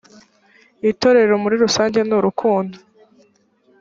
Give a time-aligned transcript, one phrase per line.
[0.91, 2.77] itorero muri rusange nurukundo